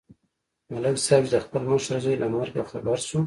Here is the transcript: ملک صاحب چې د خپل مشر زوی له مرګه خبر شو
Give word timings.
ملک 0.73 0.97
صاحب 1.05 1.23
چې 1.27 1.31
د 1.33 1.37
خپل 1.45 1.61
مشر 1.71 1.95
زوی 2.03 2.15
له 2.23 2.27
مرګه 2.35 2.63
خبر 2.71 2.97
شو 3.07 3.19